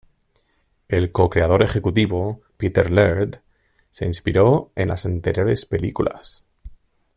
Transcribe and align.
El 0.87 1.11
co-creador 1.11 1.61
ejecutivo: 1.61 2.41
Peter 2.57 2.89
Laird 2.89 3.41
se 3.91 4.07
inspiró 4.07 4.71
en 4.73 4.87
las 4.87 5.05
anteriores 5.05 5.67
películas. 5.67 6.43